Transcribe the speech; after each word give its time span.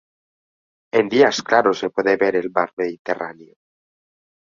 En 0.97 1.05
días 1.13 1.37
claros 1.47 1.77
se 1.81 1.91
puede 1.91 2.17
ver 2.17 2.35
el 2.35 2.49
Mar 2.49 2.71
mediterráneo. 2.75 3.53